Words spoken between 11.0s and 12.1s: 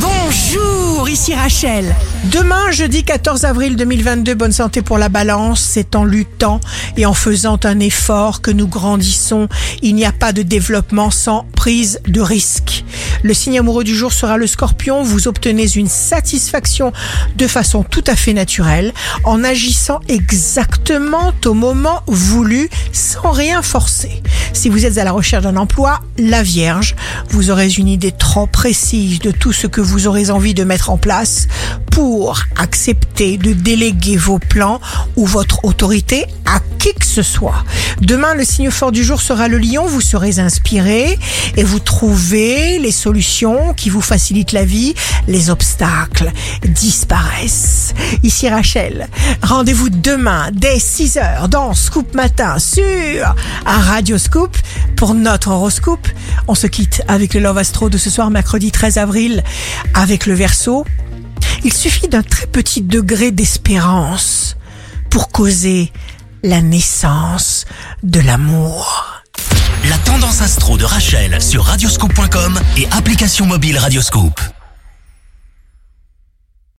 sans prise